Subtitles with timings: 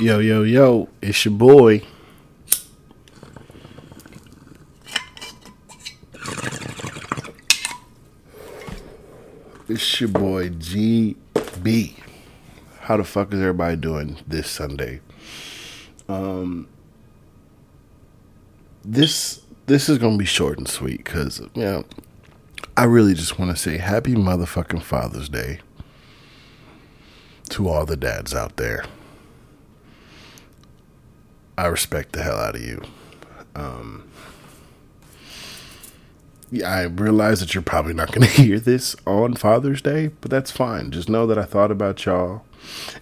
[0.00, 1.82] Yo, yo, yo, it's your boy.
[9.68, 11.94] It's your boy GB.
[12.82, 15.00] How the fuck is everybody doing this Sunday?
[16.08, 16.68] Um
[18.84, 21.84] this this is gonna be short and sweet because you know
[22.76, 25.58] I really just want to say happy motherfucking Father's Day
[27.48, 28.84] to all the dads out there.
[31.58, 32.80] I respect the hell out of you.
[33.56, 34.08] Um,
[36.52, 40.30] yeah, I realize that you're probably not going to hear this on Father's Day, but
[40.30, 40.92] that's fine.
[40.92, 42.44] Just know that I thought about y'all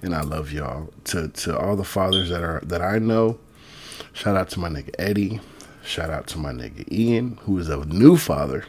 [0.00, 0.88] and I love y'all.
[1.04, 3.38] To to all the fathers that are that I know,
[4.14, 5.40] shout out to my nigga Eddie.
[5.84, 8.64] Shout out to my nigga Ian, who is a new father.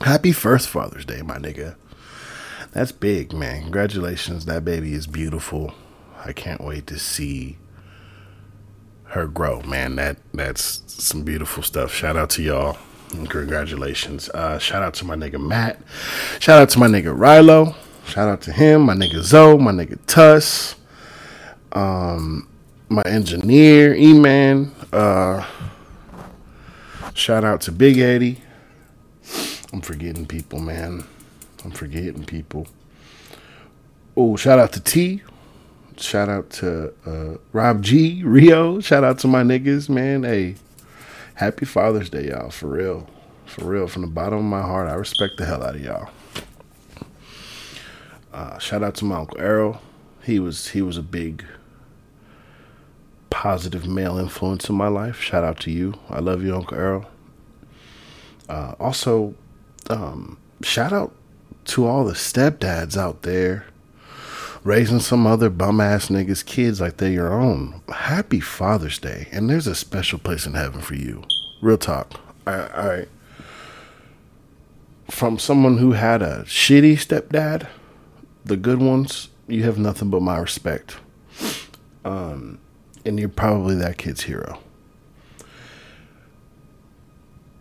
[0.00, 1.76] Happy first Father's Day, my nigga.
[2.72, 3.64] That's big, man.
[3.64, 4.46] Congratulations.
[4.46, 5.74] That baby is beautiful.
[6.24, 7.58] I can't wait to see
[9.10, 9.96] her grow, man.
[9.96, 11.92] That that's some beautiful stuff.
[11.92, 12.78] Shout out to y'all.
[13.10, 14.28] Congratulations.
[14.28, 15.80] Uh, shout out to my nigga Matt.
[16.38, 17.74] Shout out to my nigga Rilo.
[18.06, 20.76] Shout out to him, my nigga Zoe, my nigga Tuss.
[21.72, 22.48] Um,
[22.88, 24.72] my engineer, E Man.
[24.92, 25.44] Uh,
[27.14, 28.40] shout out to Big Eddie.
[29.72, 31.04] I'm forgetting people, man.
[31.64, 32.66] I'm forgetting people.
[34.16, 35.22] Oh, shout out to T.
[36.00, 38.80] Shout out to uh, Rob G, Rio.
[38.80, 40.22] Shout out to my niggas, man.
[40.22, 40.56] Hey,
[41.34, 42.50] happy Father's Day, y'all.
[42.50, 43.06] For real.
[43.44, 43.86] For real.
[43.86, 46.08] From the bottom of my heart, I respect the hell out of y'all.
[48.32, 49.82] Uh, shout out to my Uncle Errol.
[50.22, 51.44] He was he was a big
[53.28, 55.20] positive male influence in my life.
[55.20, 55.94] Shout out to you.
[56.08, 57.06] I love you, Uncle Errol.
[58.48, 59.34] Uh, also,
[59.88, 61.12] um, shout out
[61.66, 63.66] to all the stepdads out there
[64.62, 67.80] raising some other bum ass niggas' kids like they're your own.
[67.88, 69.28] Happy Father's Day.
[69.32, 71.24] And there's a special place in heaven for you.
[71.60, 72.20] Real talk.
[72.46, 73.06] I, I
[75.10, 77.66] from someone who had a shitty stepdad,
[78.44, 80.98] the good ones, you have nothing but my respect.
[82.04, 82.58] Um,
[83.04, 84.60] and you're probably that kid's hero.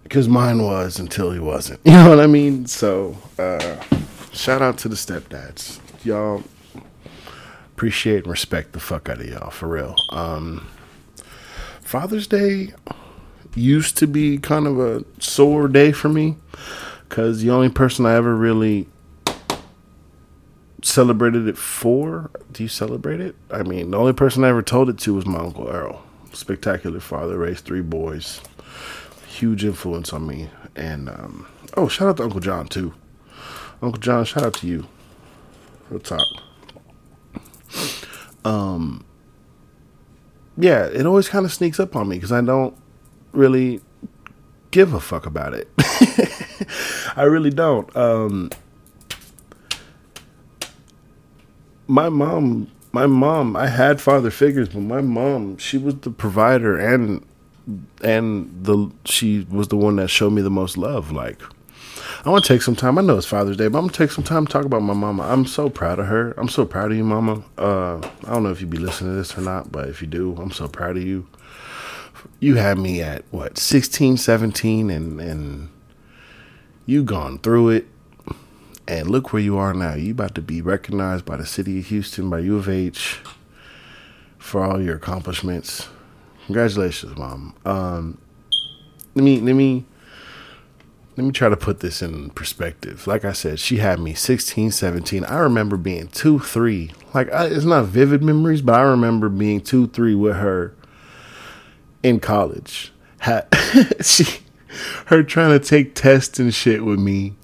[0.04, 1.80] Because mine was until he wasn't.
[1.86, 2.66] You know what I mean?
[2.66, 3.84] So, uh,
[4.32, 5.80] shout out to the stepdads.
[6.04, 6.44] Y'all
[7.80, 9.96] appreciate and respect the fuck out of y'all, for real.
[10.10, 10.68] Um,
[11.80, 12.74] Father's Day
[13.56, 16.36] used to be kind of a sore day for me
[17.08, 18.90] because the only person I ever really
[20.84, 22.30] celebrated it for.
[22.52, 23.38] Do you celebrate it?
[23.50, 26.04] I mean, the only person I ever told it to was my Uncle Earl.
[26.34, 28.42] Spectacular father, raised three boys.
[29.26, 30.50] Huge influence on me.
[30.76, 31.48] And, um,
[31.78, 32.94] oh, shout out to Uncle John, too.
[33.82, 34.86] Uncle John, shout out to you.
[35.90, 36.28] Real talk.
[38.46, 39.06] Um,
[40.58, 42.76] yeah, it always kind of sneaks up on me because I don't
[43.32, 43.82] really
[44.72, 45.70] give a fuck about it.
[47.16, 47.96] I really don't.
[47.96, 48.50] Um,
[51.88, 56.78] my mom, my mom, I had father figures, but my mom, she was the provider
[56.78, 57.26] and
[58.02, 61.12] and the she was the one that showed me the most love.
[61.12, 61.42] Like,
[62.26, 62.98] I want to take some time.
[62.98, 64.94] I know it's Father's Day, but I'm gonna take some time to talk about my
[64.94, 65.24] mama.
[65.24, 66.34] I'm so proud of her.
[66.38, 67.44] I'm so proud of you, mama.
[67.58, 70.08] Uh, I don't know if you be listening to this or not, but if you
[70.08, 71.28] do, I'm so proud of you.
[72.42, 75.70] You had me at what 16, 17, and and
[76.86, 77.88] you gone through it
[78.86, 79.94] and look where you are now.
[79.94, 83.22] You about to be recognized by the city of Houston, by U of H,
[84.38, 85.88] for all your accomplishments.
[86.48, 87.56] Congratulations, mom.
[87.64, 88.18] Um,
[89.16, 89.86] let me let me
[91.20, 93.06] let me try to put this in perspective.
[93.06, 95.26] Like I said, she had me 16, 17.
[95.26, 96.92] I remember being two, three.
[97.14, 100.74] Like I, it's not vivid memories, but I remember being two, three with her
[102.04, 102.94] in college.
[103.18, 103.50] Had
[104.02, 104.24] she
[105.08, 107.36] her trying to take tests and shit with me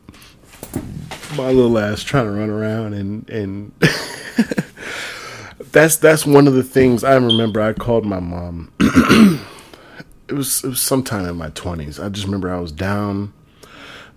[1.35, 3.73] my little ass trying to run around and and
[5.73, 7.61] that's that's one of the things I remember.
[7.61, 8.71] I called my mom.
[8.79, 11.99] it was it was sometime in my twenties.
[11.99, 13.33] I just remember I was down,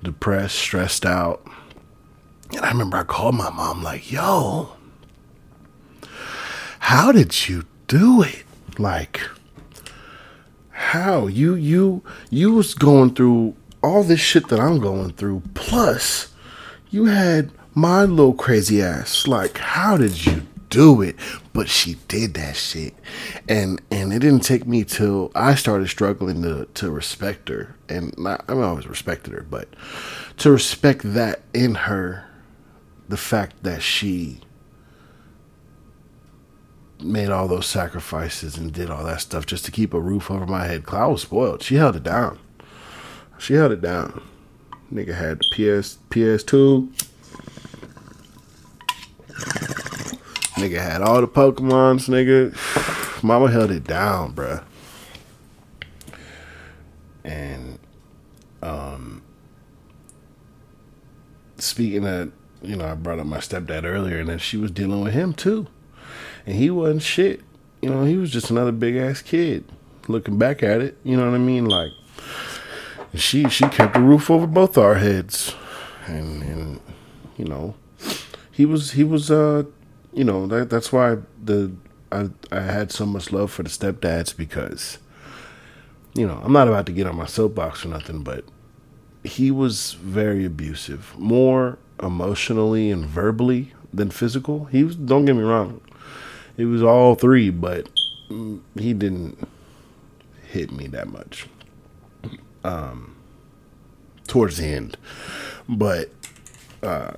[0.02, 1.46] depressed, stressed out,
[2.50, 4.70] and I remember I called my mom like, "Yo,
[6.80, 8.44] how did you do it?
[8.78, 9.20] Like,
[10.70, 16.28] how you you you was going through all this shit that I'm going through, plus."
[16.90, 19.26] you had my little crazy ass.
[19.26, 21.16] Like, how did you do it?
[21.52, 22.94] But she did that shit,
[23.48, 28.16] and and it didn't take me till I started struggling to to respect her, and
[28.18, 29.68] not, I mean, I always respected her, but
[30.38, 32.26] to respect that in her,
[33.08, 34.40] the fact that she
[37.00, 40.46] made all those sacrifices and did all that stuff just to keep a roof over
[40.46, 40.84] my head.
[40.88, 41.62] I was spoiled.
[41.62, 42.38] She held it down.
[43.38, 44.20] She held it down.
[44.92, 46.88] Nigga had the PS PS2.
[50.58, 53.22] Nigga had all the Pokemons, nigga.
[53.22, 54.64] Mama held it down, bruh.
[57.22, 57.78] And
[58.60, 59.22] um
[61.58, 65.00] speaking of you know, I brought up my stepdad earlier and then she was dealing
[65.00, 65.68] with him too.
[66.44, 67.42] And he wasn't shit.
[67.80, 69.64] You know, he was just another big ass kid.
[70.08, 71.66] Looking back at it, you know what I mean?
[71.66, 71.92] Like
[73.14, 75.54] she she kept a roof over both our heads.
[76.06, 76.80] And and
[77.36, 77.76] you know,
[78.50, 79.64] he was he was uh
[80.12, 81.72] you know, that that's why the
[82.10, 84.98] I I had so much love for the stepdads because
[86.14, 88.44] you know, I'm not about to get on my soapbox or nothing, but
[89.22, 94.66] he was very abusive, more emotionally and verbally than physical.
[94.66, 95.80] He was don't get me wrong.
[96.56, 97.88] It was all three, but
[98.76, 99.46] he didn't
[100.48, 101.46] hit me that much.
[102.64, 103.16] Um
[104.26, 104.96] towards the end.
[105.68, 106.10] But
[106.82, 107.12] uh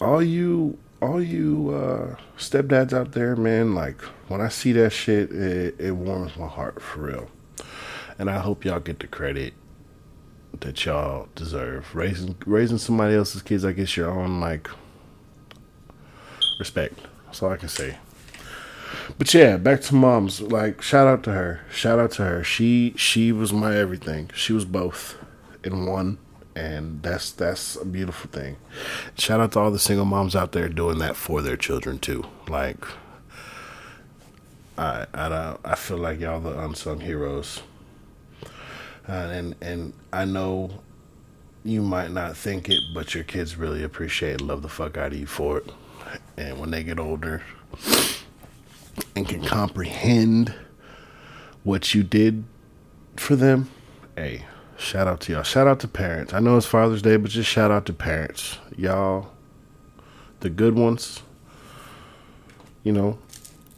[0.00, 5.30] all you all you uh, stepdads out there, man, like when I see that shit,
[5.32, 7.30] it, it warms my heart for real.
[8.18, 9.54] And I hope y'all get the credit
[10.60, 11.94] that y'all deserve.
[11.94, 14.68] Raising raising somebody else's kids, I guess your own like
[16.58, 16.98] respect.
[17.26, 17.96] That's all I can say.
[19.16, 20.40] But yeah, back to moms.
[20.40, 21.60] Like shout out to her.
[21.72, 22.44] Shout out to her.
[22.44, 24.30] She she was my everything.
[24.34, 25.16] She was both
[25.64, 26.18] in one
[26.54, 28.56] and that's that's a beautiful thing.
[29.16, 32.24] Shout out to all the single moms out there doing that for their children too.
[32.48, 32.84] Like
[34.76, 37.62] I I I feel like y'all the unsung heroes.
[39.08, 40.80] Uh, and and I know
[41.64, 45.12] you might not think it, but your kids really appreciate and love the fuck out
[45.12, 45.72] of you for it.
[46.36, 47.42] And when they get older
[49.14, 50.54] and can comprehend
[51.62, 52.44] what you did
[53.16, 53.70] for them,
[54.16, 54.44] hey,
[54.80, 55.42] Shout out to y'all.
[55.42, 56.32] Shout out to parents.
[56.32, 58.56] I know it's Father's Day, but just shout out to parents.
[58.78, 59.30] Y'all,
[60.40, 61.22] the good ones.
[62.82, 63.18] You know,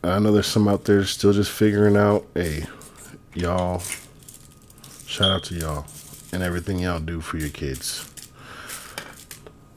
[0.04, 2.24] I know there's some out there still just figuring out.
[2.34, 2.66] Hey,
[3.34, 3.82] y'all,
[5.04, 5.86] shout out to y'all
[6.32, 8.08] and everything y'all do for your kids.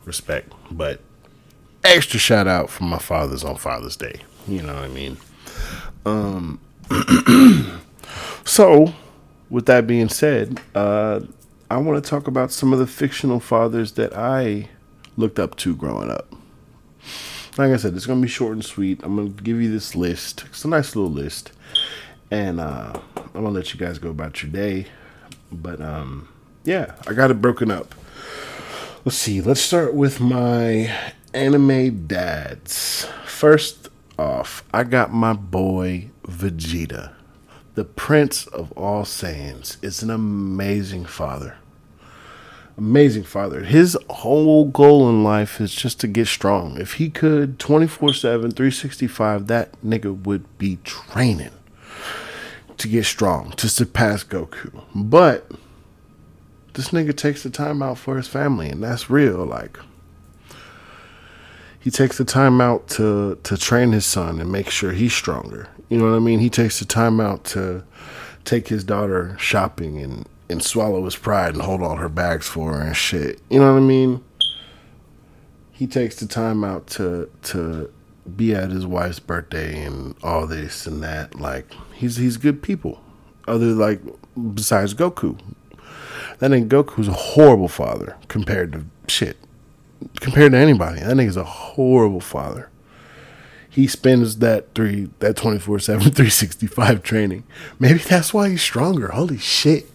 [0.06, 0.54] Respect.
[0.70, 1.02] But
[1.84, 4.22] extra shout out for my fathers on Father's Day.
[4.48, 5.18] You know what I mean?
[6.06, 6.60] Um,
[8.46, 8.94] so
[9.50, 11.22] with that being said, uh,
[11.70, 14.70] I want to talk about some of the fictional fathers that I
[15.18, 16.34] looked up to growing up.
[17.58, 19.02] Like I said, it's going to be short and sweet.
[19.04, 20.44] I'm going to give you this list.
[20.48, 21.52] It's a nice little list.
[22.30, 24.88] And uh, I'm going to let you guys go about your day.
[25.52, 26.28] But um,
[26.66, 27.96] yeah, I got it broken up.
[29.06, 29.42] Let's see.
[29.42, 30.94] Let's start with my
[31.34, 33.08] anime dads.
[33.26, 33.90] First
[34.20, 37.15] off, I got my boy Vegeta
[37.76, 41.58] the Prince of all Saiyans is an amazing father.
[42.78, 43.64] Amazing father.
[43.64, 46.80] His whole goal in life is just to get strong.
[46.80, 51.52] If he could 24 7, 365, that nigga would be training
[52.78, 54.84] to get strong, to surpass Goku.
[54.94, 55.50] But
[56.74, 59.46] this nigga takes the time out for his family, and that's real.
[59.46, 59.80] Like,
[61.80, 65.70] he takes the time out to to train his son and make sure he's stronger.
[65.90, 66.40] You know what I mean?
[66.40, 67.84] He takes the time out to
[68.44, 72.74] take his daughter shopping and and swallow his pride and hold all her bags for
[72.74, 73.42] her and shit.
[73.50, 74.24] You know what I mean?
[75.72, 77.92] He takes the time out to to
[78.36, 81.40] be at his wife's birthday and all this and that.
[81.40, 83.02] Like he's he's good people.
[83.48, 84.02] Other like
[84.54, 85.40] besides Goku.
[86.40, 89.38] That nigga Goku's a horrible father compared to shit
[90.20, 91.00] compared to anybody.
[91.00, 92.70] That nigga's a horrible father.
[93.76, 97.44] He spends that three that 24 7 365 training.
[97.78, 99.10] Maybe that's why he's stronger.
[99.10, 99.90] Holy shit.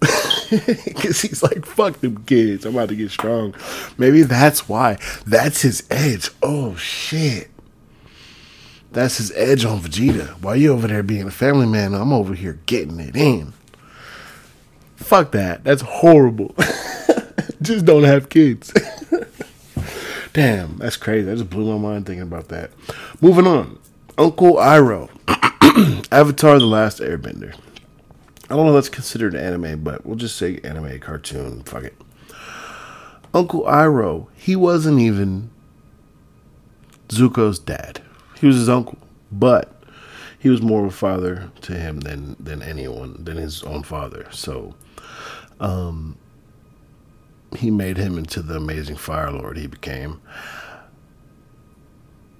[0.50, 2.66] Because he's like, fuck them kids.
[2.66, 3.54] I'm about to get strong.
[3.96, 4.98] Maybe that's why.
[5.26, 6.28] That's his edge.
[6.42, 7.48] Oh shit.
[8.90, 10.28] That's his edge on Vegeta.
[10.42, 13.54] While you over there being a family man, I'm over here getting it in.
[14.96, 15.64] Fuck that.
[15.64, 16.54] That's horrible.
[17.62, 18.74] Just don't have kids.
[20.32, 21.30] Damn, that's crazy.
[21.30, 22.70] I just blew my mind thinking about that.
[23.20, 23.78] Moving on.
[24.16, 25.10] Uncle Iroh.
[26.12, 27.54] Avatar The Last Airbender.
[28.44, 31.62] I don't know if that's considered anime, but we'll just say anime, cartoon.
[31.62, 31.96] Fuck it.
[33.34, 35.50] Uncle Iroh, he wasn't even
[37.08, 38.02] Zuko's dad.
[38.38, 38.98] He was his uncle,
[39.30, 39.82] but
[40.38, 44.26] he was more of a father to him than than anyone, than his own father.
[44.32, 44.74] So,
[45.60, 46.16] um,
[47.56, 50.20] he made him into the amazing Fire Lord he became.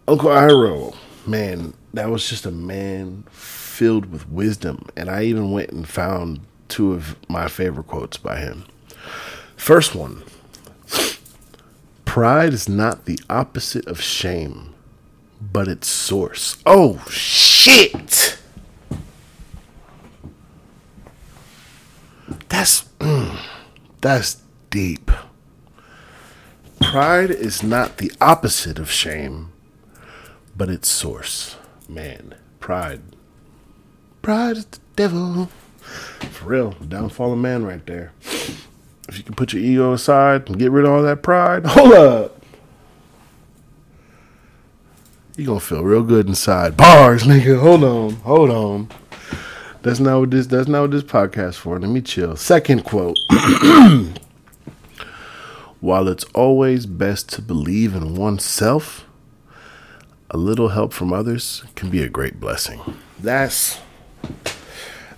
[0.09, 4.87] Uncle Iroh, man, that was just a man filled with wisdom.
[4.97, 8.64] And I even went and found two of my favorite quotes by him.
[9.57, 10.25] First one
[12.04, 14.75] Pride is not the opposite of shame,
[15.40, 16.59] but its source.
[16.66, 18.38] Oh, shit!
[22.50, 22.85] That's.
[22.99, 23.38] Mm,
[24.02, 24.41] that's
[24.72, 25.10] deep.
[26.80, 29.52] Pride is not the opposite of shame,
[30.56, 31.56] but its source.
[31.88, 33.02] Man, pride.
[34.22, 35.50] Pride is the devil.
[36.30, 38.12] For real, downfall of man right there.
[39.08, 41.92] If you can put your ego aside and get rid of all that pride, hold
[41.92, 42.42] up.
[45.36, 46.76] You're gonna feel real good inside.
[46.78, 47.60] Bars, nigga.
[47.60, 48.12] Hold on.
[48.16, 48.88] Hold on.
[49.82, 51.78] That's not what this that's not what this podcast for.
[51.78, 52.36] Let me chill.
[52.36, 53.16] Second quote.
[55.82, 59.04] While it's always best to believe in oneself,
[60.30, 62.80] a little help from others can be a great blessing.
[63.18, 63.80] That's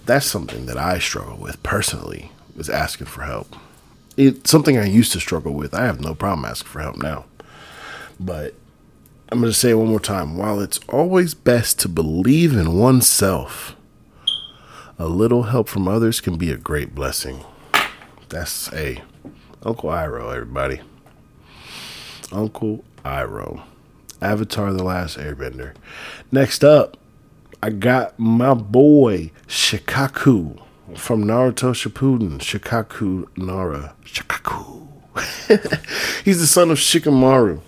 [0.06, 3.54] that's something that I struggle with personally, is asking for help.
[4.16, 5.75] It's something I used to struggle with.
[5.75, 7.26] I have no problem asking for help now.
[8.18, 8.54] But
[9.28, 10.38] I'm going to say it one more time.
[10.38, 13.76] While it's always best to believe in oneself,
[14.99, 17.44] a little help from others can be a great blessing.
[18.30, 19.02] That's a
[19.64, 20.80] Uncle Iroh, everybody.
[22.33, 23.62] Uncle Iroh.
[24.21, 25.75] Avatar The Last Airbender.
[26.30, 26.97] Next up,
[27.62, 30.61] I got my boy Shikaku
[30.97, 32.38] from Naruto Shippuden.
[32.38, 33.94] Shikaku Nara.
[34.04, 34.87] Shikaku.
[36.25, 37.61] He's the son of Shikamaru.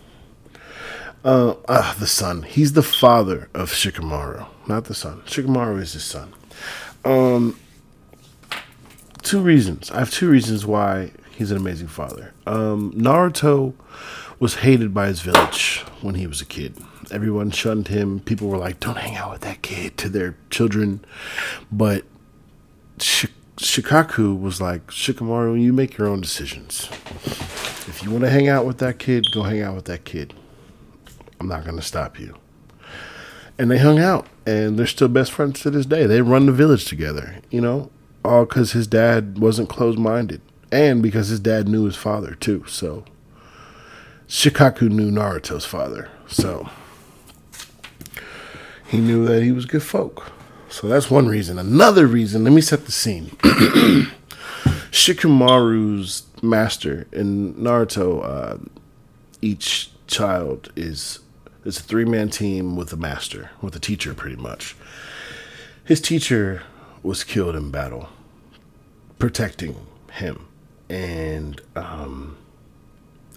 [1.24, 2.42] Uh, uh, the son.
[2.42, 5.22] He's the father of Shikamaru, not the son.
[5.26, 6.32] Shikamaru is his son.
[7.04, 7.58] Um,
[9.22, 9.90] two reasons.
[9.90, 12.32] I have two reasons why he's an amazing father.
[12.46, 13.74] Um, Naruto
[14.38, 16.76] was hated by his village when he was a kid.
[17.10, 18.20] Everyone shunned him.
[18.20, 21.04] People were like, "Don't hang out with that kid" to their children.
[21.70, 22.04] But
[22.98, 23.26] Sh-
[23.56, 26.88] Shikaku was like, "Shikamaru, you make your own decisions.
[27.88, 30.34] If you want to hang out with that kid, go hang out with that kid.
[31.40, 32.34] I'm not going to stop you."
[33.58, 36.06] And they hung out, and they're still best friends to this day.
[36.06, 37.90] They run the village together, you know,
[38.24, 40.42] all because his dad wasn't closed minded,
[40.76, 42.64] and because his dad knew his father too.
[42.66, 43.04] So
[44.28, 46.68] Shikaku knew Naruto's father, so
[48.86, 50.32] he knew that he was good folk.
[50.68, 51.58] So that's one reason.
[51.58, 53.26] Another reason, let me set the scene.
[54.90, 58.58] Shikamaru's master in Naruto, uh,
[59.40, 61.20] each child is
[61.64, 64.76] it's a three man team with a master, with a teacher, pretty much.
[65.84, 66.62] His teacher
[67.02, 68.08] was killed in battle,
[69.18, 69.76] protecting
[70.12, 70.46] him,
[70.88, 72.36] and um,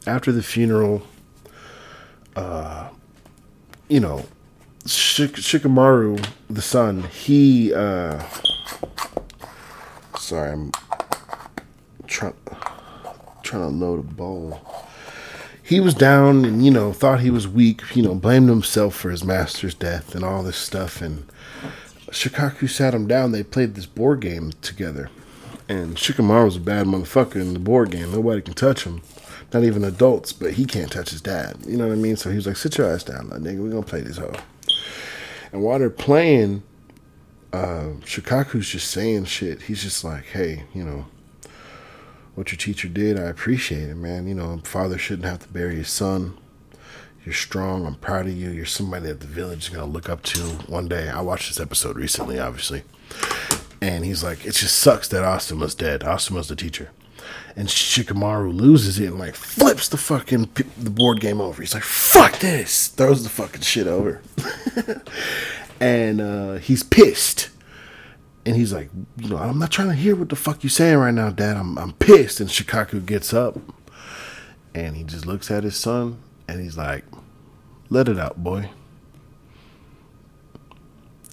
[0.06, 1.04] after the funeral,
[2.36, 2.90] uh,
[3.88, 4.26] you know,
[4.86, 7.74] Shik- Shikamaru, the son, he.
[7.74, 8.24] Uh,
[10.18, 10.72] sorry, I'm
[12.08, 12.34] trying
[13.44, 14.62] trying to load a bowl.
[15.62, 17.82] He was down and you know thought he was weak.
[17.96, 21.02] You know, blamed himself for his master's death and all this stuff.
[21.02, 21.28] And
[22.10, 23.32] Shikaku sat him down.
[23.32, 25.10] They played this board game together.
[25.70, 28.12] And Shikamaru's a bad motherfucker in the board game.
[28.12, 29.02] Nobody can touch him
[29.54, 31.58] not even adults, but he can't touch his dad.
[31.66, 32.16] You know what I mean?
[32.16, 34.34] So he was like, sit your ass down, like, nigga, we're gonna play this hoe.
[35.52, 36.64] And while they're playing,
[37.52, 39.64] uh, Shikaku's just saying shit.
[39.64, 41.06] He's just like, hey, you know,
[42.36, 44.28] what your teacher did, I appreciate it, man.
[44.28, 46.38] You know, father shouldn't have to bury his son.
[47.26, 47.86] You're strong.
[47.86, 48.50] I'm proud of you.
[48.50, 51.10] You're somebody that the village is gonna look up to one day.
[51.10, 52.84] I watched this episode recently, obviously.
[53.82, 56.04] And he's like, it just sucks that Asuma's dead.
[56.04, 56.90] Asuma's the teacher
[57.56, 61.62] and Shikamaru loses it and like flips the fucking the board game over.
[61.62, 64.22] He's like, "Fuck this!" Throws the fucking shit over,
[65.80, 67.50] and uh, he's pissed.
[68.46, 70.98] And he's like, "You know, I'm not trying to hear what the fuck you saying
[70.98, 71.58] right now, Dad.
[71.58, 73.60] I'm I'm pissed." And Shikaku gets up,
[74.74, 76.18] and he just looks at his son,
[76.48, 77.04] and he's like,
[77.90, 78.70] "Let it out, boy."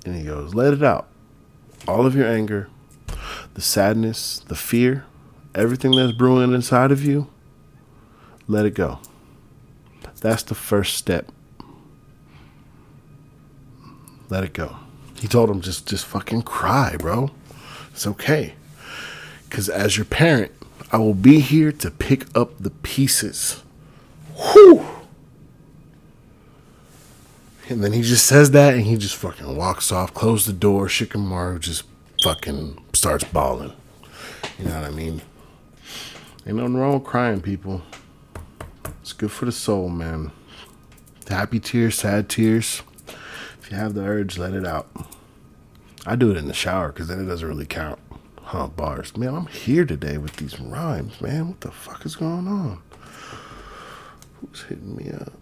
[0.04, 1.08] And he goes, "Let it out,
[1.86, 2.68] all of your anger,
[3.54, 5.04] the sadness, the fear."
[5.56, 7.28] everything that's brewing inside of you,
[8.46, 9.00] let it go.
[10.20, 11.32] That's the first step.
[14.28, 14.76] Let it go.
[15.18, 17.30] He told him just just fucking cry, bro.
[17.92, 18.54] It's okay.
[19.50, 20.52] Cause as your parent,
[20.92, 23.62] I will be here to pick up the pieces.
[24.34, 24.84] Whew.
[27.68, 30.86] And then he just says that and he just fucking walks off, close the door,
[30.86, 31.82] Shikamaru just
[32.22, 33.72] fucking starts bawling.
[34.58, 35.20] You know what I mean?
[36.46, 37.82] Ain't nothing wrong with crying, people.
[39.00, 40.30] It's good for the soul, man.
[41.28, 42.82] Happy tears, sad tears.
[43.60, 44.88] If you have the urge, let it out.
[46.06, 47.98] I do it in the shower because then it doesn't really count.
[48.42, 49.16] Huh, bars.
[49.16, 51.48] Man, I'm here today with these rhymes, man.
[51.48, 52.80] What the fuck is going on?
[54.40, 55.32] Who's hitting me up?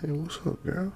[0.00, 0.92] Hey, what's up, girl?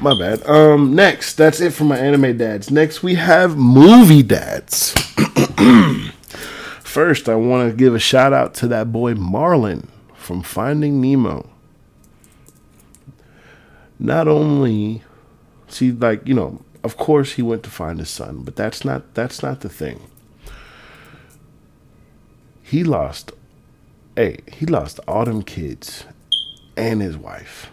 [0.00, 0.46] My bad.
[0.46, 2.70] Um, next, that's it for my anime dads.
[2.70, 4.92] Next, we have movie dads.
[6.84, 11.50] First, I want to give a shout out to that boy Marlin from Finding Nemo.
[13.98, 15.02] Not only,
[15.66, 19.14] see, like you know, of course he went to find his son, but that's not
[19.14, 20.00] that's not the thing.
[22.62, 23.32] He lost,
[24.14, 26.04] hey, he lost them kids
[26.76, 27.71] and his wife.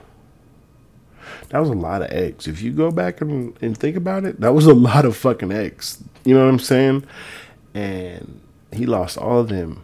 [1.49, 2.47] That was a lot of eggs.
[2.47, 5.51] If you go back and, and think about it, that was a lot of fucking
[5.51, 6.03] eggs.
[6.23, 7.05] You know what I'm saying?
[7.73, 9.83] And he lost all of them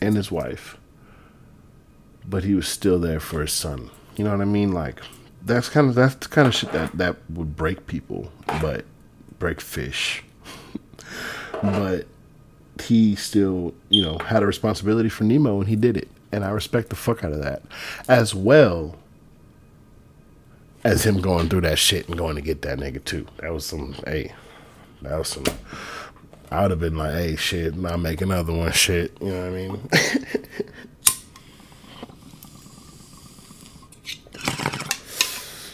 [0.00, 0.78] and his wife,
[2.26, 3.90] but he was still there for his son.
[4.16, 4.72] You know what I mean?
[4.72, 5.00] Like
[5.44, 8.84] that's kind of that's the kind of shit that that would break people, but
[9.38, 10.22] break fish.
[11.62, 12.06] but
[12.82, 16.08] he still, you know, had a responsibility for Nemo and he did it.
[16.32, 17.62] And I respect the fuck out of that.
[18.08, 18.96] As well
[20.84, 23.26] as him going through that shit and going to get that nigga too.
[23.38, 24.32] That was some hey,
[25.02, 25.44] that was some
[26.50, 29.16] I would have been like, hey shit, not make another one shit.
[29.20, 29.88] You know what I mean?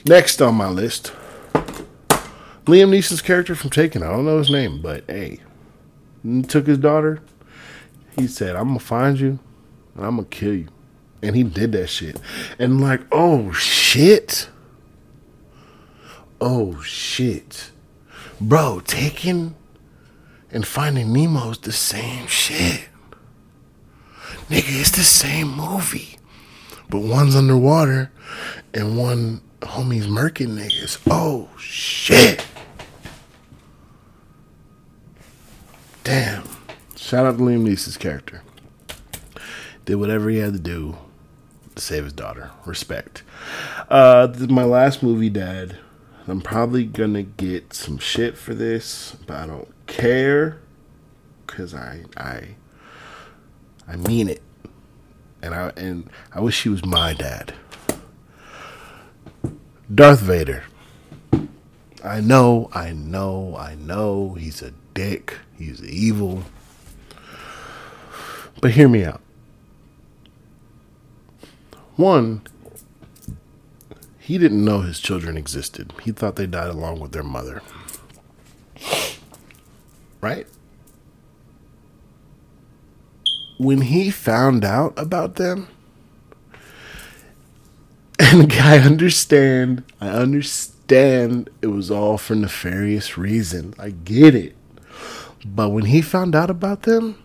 [0.06, 1.12] Next on my list,
[2.64, 4.02] Liam Neeson's character from Taken.
[4.02, 5.40] I don't know his name, but hey,
[6.48, 7.20] took his daughter.
[8.16, 9.38] He said, "I'm gonna find you,
[9.94, 10.68] and I'm gonna kill you,"
[11.22, 12.18] and he did that shit.
[12.58, 14.48] And like, oh shit,
[16.40, 17.70] oh shit,
[18.40, 19.54] bro, Taken
[20.50, 22.88] and Finding Nemo's the same shit.
[24.48, 26.16] Nigga, it's the same movie,
[26.88, 28.10] but one's underwater
[28.74, 30.98] and one homies murking niggas.
[31.08, 32.44] Oh shit.
[36.02, 36.48] Damn.
[36.96, 38.42] Shout out to Liam Neeson's character.
[39.84, 40.96] Did whatever he had to do
[41.74, 42.50] to save his daughter.
[42.64, 43.22] Respect.
[43.88, 45.78] Uh, my last movie, Dad.
[46.28, 50.60] I'm probably gonna get some shit for this, but I don't care
[51.46, 52.56] because I I
[53.88, 54.42] I mean it,
[55.42, 57.54] and I and I wish he was my dad.
[59.92, 60.64] Darth Vader.
[62.02, 65.36] I know, I know, I know he's a dick.
[65.58, 66.44] He's evil.
[68.60, 69.20] But hear me out.
[71.96, 72.42] One,
[74.30, 75.92] he didn't know his children existed.
[76.04, 77.62] He thought they died along with their mother.
[80.20, 80.46] Right?
[83.58, 85.66] When he found out about them,
[88.20, 93.74] and I understand, I understand it was all for nefarious reasons.
[93.80, 94.54] I get it.
[95.44, 97.20] But when he found out about them,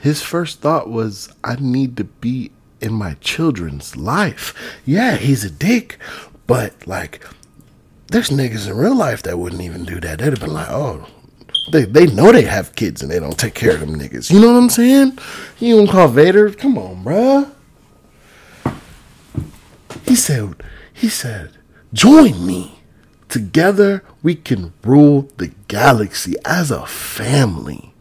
[0.00, 4.54] his first thought was, I need to be in my children's life.
[4.84, 5.98] Yeah, he's a dick,
[6.46, 7.24] but like,
[8.08, 10.18] there's niggas in real life that wouldn't even do that.
[10.18, 11.06] They'd have been like, oh,
[11.70, 14.30] they they know they have kids and they don't take care of them niggas.
[14.30, 15.18] You know what I'm saying?
[15.60, 16.50] You don't call Vader?
[16.50, 17.50] Come on, bruh.
[20.04, 21.56] He said, he said,
[21.92, 22.80] join me.
[23.28, 27.94] Together we can rule the galaxy as a family.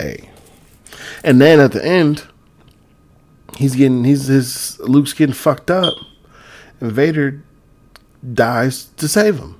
[0.00, 0.27] Hey.
[1.24, 2.24] And then at the end,
[3.56, 5.94] he's getting he's his Luke's getting fucked up.
[6.80, 7.42] And Vader
[8.34, 9.58] dies to save him.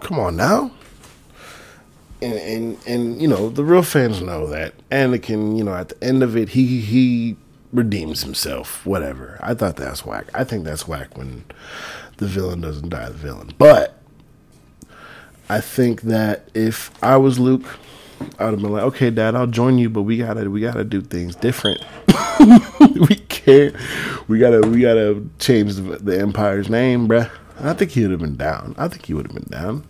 [0.00, 0.70] Come on now.
[2.22, 6.04] And, and and you know the real fans know that Anakin, you know, at the
[6.04, 7.36] end of it, he he
[7.72, 8.84] redeems himself.
[8.86, 9.38] Whatever.
[9.42, 10.26] I thought that's whack.
[10.34, 11.44] I think that's whack when
[12.16, 13.52] the villain doesn't die the villain.
[13.58, 14.00] But
[15.48, 17.78] I think that if I was Luke,
[18.38, 20.84] I would have been like, okay, Dad, I'll join you, but we gotta we gotta
[20.84, 21.80] do things different.
[23.08, 23.74] we can't.
[24.28, 27.30] We gotta we gotta change the, the Empire's name, bruh.
[27.60, 28.74] I think he would have been down.
[28.78, 29.84] I think he would have been down.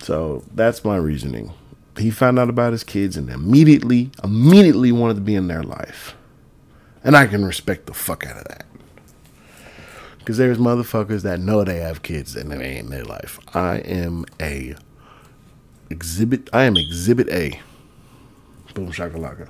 [0.00, 1.52] So that's my reasoning.
[1.96, 6.14] He found out about his kids and immediately, immediately wanted to be in their life.
[7.02, 8.66] And I can respect the fuck out of that.
[10.18, 13.38] Because there's motherfuckers that know they have kids and it ain't in their life.
[13.54, 14.74] I am a
[15.90, 16.48] exhibit.
[16.52, 17.60] I am exhibit A.
[18.74, 19.48] Boom shakalaka.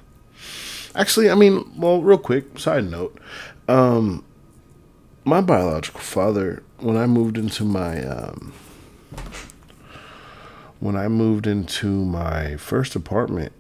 [0.94, 3.18] Actually, I mean, well, real quick, side note.
[3.68, 4.24] Um,
[5.24, 8.52] my biological father, when I moved into my, um,
[10.80, 13.52] when I moved into my first apartment,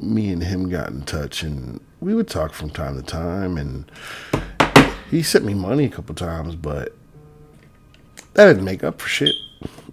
[0.00, 3.90] me and him got in touch and we would talk from time to time and
[5.10, 6.94] he sent me money a couple times, but
[8.34, 9.34] that didn't make up for shit.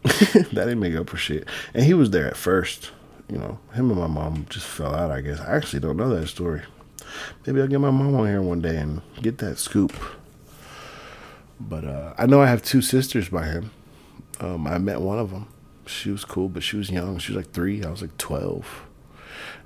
[0.34, 1.48] that didn't make up for shit.
[1.74, 2.92] And he was there at first.
[3.30, 5.40] You know, him and my mom just fell out, I guess.
[5.40, 6.62] I actually don't know that story.
[7.46, 9.94] Maybe I'll get my mom on here one day and get that scoop.
[11.60, 13.72] But uh, I know I have two sisters by him.
[14.40, 15.48] Um, I met one of them.
[15.86, 17.18] She was cool, but she was young.
[17.18, 17.84] She was like three.
[17.84, 18.84] I was like 12.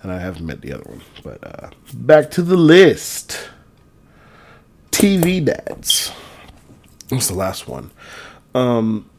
[0.04, 1.02] And I haven't met the other one.
[1.24, 3.50] But uh, back to the list
[4.92, 6.12] TV dads.
[7.10, 7.92] What's the last one?
[8.54, 9.10] Um,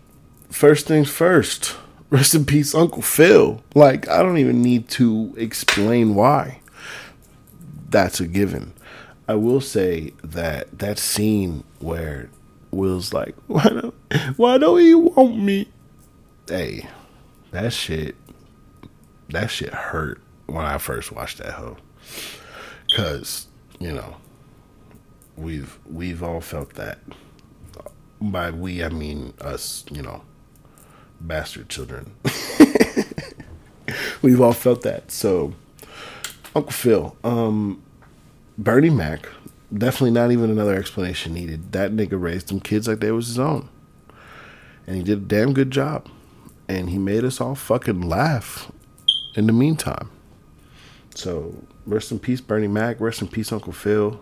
[0.51, 1.77] first things first.
[2.11, 3.63] Rest in peace, Uncle Phil.
[3.75, 6.61] Like, I don't even need to explain why.
[7.91, 8.73] That's a given.
[9.29, 12.31] I will say that that scene where
[12.71, 13.95] Will's like, why don't,
[14.37, 15.69] why don't you want me?
[16.49, 16.89] Hey,
[17.51, 18.17] that shit,
[19.29, 21.77] that shit hurt when I first watched that hoe.
[22.97, 24.17] Cause, you know,
[25.37, 27.01] we've, we've all felt that.
[28.21, 30.23] By we, I mean us, you know,
[31.21, 32.15] bastard children.
[34.23, 35.11] we've all felt that.
[35.11, 35.55] So,
[36.55, 37.83] Uncle Phil, um,
[38.57, 39.29] Bernie Mac,
[39.73, 41.73] definitely not even another explanation needed.
[41.73, 43.69] That nigga raised them kids like they was his own.
[44.87, 46.09] And he did a damn good job.
[46.69, 48.71] And he made us all fucking laugh
[49.35, 50.11] in the meantime.
[51.15, 51.55] So,
[51.87, 53.01] rest in peace, Bernie Mac.
[53.01, 54.21] Rest in peace, Uncle Phil.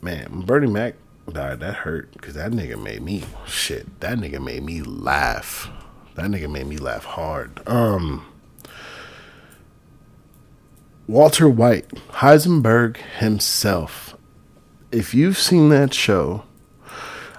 [0.00, 0.94] Man, Bernie Mac
[1.32, 4.00] died, that hurt because that nigga made me shit.
[4.00, 5.70] That nigga made me laugh.
[6.14, 7.60] That nigga made me laugh hard.
[7.68, 8.26] Um,
[11.06, 14.16] Walter White, Heisenberg himself.
[14.90, 16.44] If you've seen that show,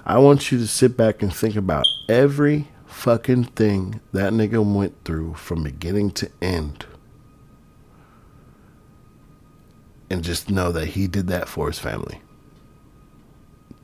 [0.06, 5.04] I want you to sit back and think about every fucking thing that nigga went
[5.04, 6.86] through from beginning to end.
[10.08, 12.22] And just know that he did that for his family.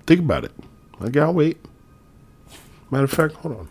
[0.06, 0.52] Think about it.
[1.00, 1.58] Like, I'll wait.
[2.90, 3.68] Matter of fact, hold on.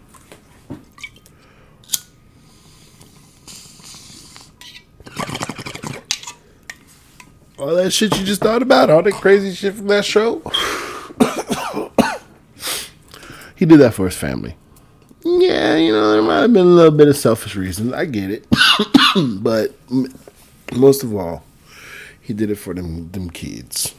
[7.63, 10.39] all that shit you just thought about, all that crazy shit from that show.
[13.55, 14.57] he did that for his family.
[15.23, 17.93] Yeah, you know, there might have been a little bit of selfish reasons.
[17.93, 18.45] I get it.
[19.41, 19.73] but
[20.73, 21.45] most of all,
[22.19, 23.95] he did it for them them kids.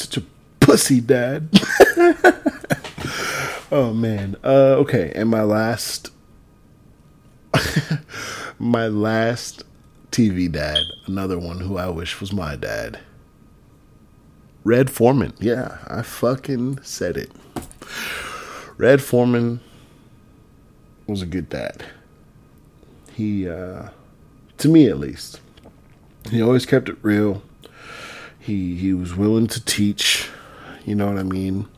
[0.00, 0.22] Such a
[0.60, 1.50] pussy dad.
[3.70, 4.34] oh man.
[4.42, 6.10] Uh okay, and my last
[8.58, 9.64] my last
[10.10, 12.98] TV dad, another one who I wish was my dad.
[14.64, 15.34] Red Forman.
[15.38, 17.30] Yeah, I fucking said it.
[18.78, 19.60] Red Forman
[21.06, 21.84] was a good dad.
[23.12, 23.90] He, uh,
[24.56, 25.42] to me at least,
[26.30, 27.42] he always kept it real.
[28.40, 30.28] He he was willing to teach.
[30.84, 31.68] You know what I mean?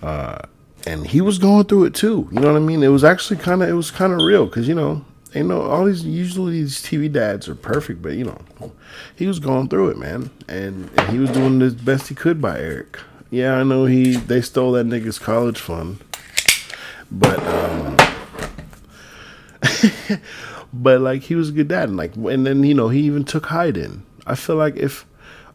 [0.00, 0.38] Uh,
[0.86, 2.28] and he was going through it too.
[2.32, 2.82] You know what I mean?
[2.82, 5.62] It was actually kind of it was kind of real because you know you know,
[5.62, 8.72] all these usually these TV dads are perfect, but you know,
[9.14, 12.40] he was going through it, man, and, and he was doing the best he could
[12.40, 12.98] by Eric.
[13.30, 16.02] Yeah, I know he they stole that nigga's college fund,
[17.10, 17.96] but um,
[20.72, 23.24] but like he was a good dad, and like and then you know he even
[23.24, 24.04] took Hyde in.
[24.26, 25.04] I feel like if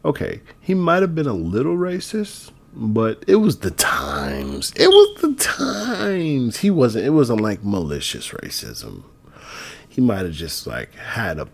[0.04, 4.72] okay, he might have been a little racist, but it was the times.
[4.76, 6.58] It was the times.
[6.58, 7.06] He wasn't.
[7.06, 9.04] It wasn't like malicious racism
[9.94, 11.46] he might have just like had a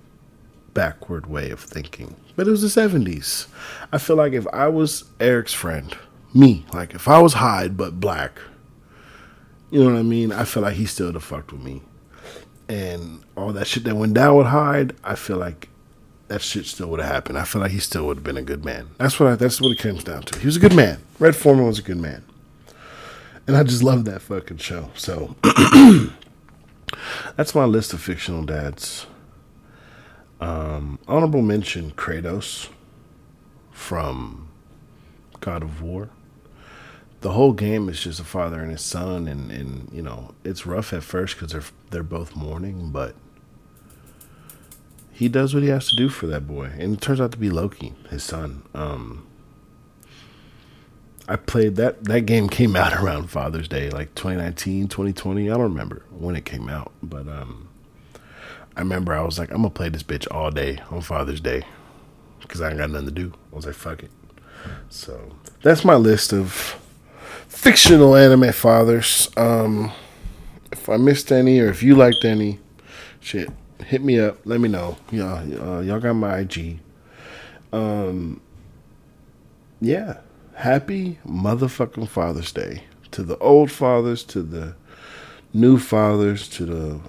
[0.73, 2.17] backward way of thinking.
[2.37, 3.49] But it was the 70s.
[3.93, 5.95] I feel like if I was Eric's friend,
[6.33, 8.39] me, like if I was Hyde but black,
[9.71, 10.33] you know what I mean?
[10.33, 11.83] I feel like he still would have fucked with me.
[12.67, 15.69] And all that shit that went down with Hyde, I feel like
[16.31, 17.39] that shit still would have happened.
[17.39, 18.89] I feel like he still would have been a good man.
[18.99, 20.39] That's what I, that's what it comes down to.
[20.39, 20.99] He was a good man.
[21.19, 22.25] Red Forman was a good man.
[23.47, 24.91] And I just love that fucking show.
[24.95, 25.35] So
[27.37, 29.07] That's my list of fictional dads.
[30.41, 32.69] Um, honorable mention Kratos
[33.71, 34.49] from
[35.41, 36.11] God of War.
[37.21, 40.65] The whole game is just a father and his son, and, and you know it's
[40.65, 43.15] rough at first because they're they're both mourning, but
[45.21, 47.37] he does what he has to do for that boy, and it turns out to
[47.37, 48.63] be Loki, his son.
[48.73, 49.27] Um,
[51.29, 55.51] I played that that game came out around Father's Day, like 2019, 2020.
[55.51, 57.69] I don't remember when it came out, but um,
[58.75, 61.65] I remember I was like, I'm gonna play this bitch all day on Father's Day
[62.41, 63.35] because I ain't got nothing to do.
[63.53, 64.11] I was like, fuck it.
[64.89, 66.81] So that's my list of
[67.47, 69.29] fictional anime fathers.
[69.37, 69.93] Um,
[70.73, 72.59] if I missed any or if you liked any,
[73.21, 73.51] shit,
[73.83, 74.39] hit me up.
[74.45, 74.97] Let me know.
[75.11, 76.79] Y'all, uh, y'all got my IG.
[77.73, 78.41] Um,
[79.81, 80.19] yeah,
[80.55, 84.75] happy motherfucking Father's Day to the old fathers, to the
[85.53, 87.01] new fathers, to the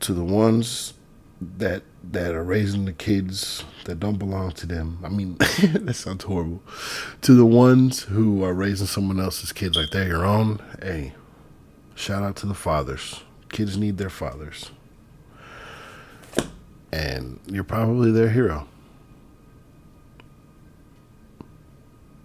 [0.00, 0.94] to the ones
[1.40, 4.98] that that are raising the kids that don't belong to them.
[5.04, 6.62] I mean, that sounds horrible.
[7.22, 11.14] To the ones who are raising someone else's kids like they're your own, hey,
[11.94, 13.22] shout out to the fathers.
[13.48, 14.70] Kids need their fathers.
[16.92, 18.68] And you're probably their hero.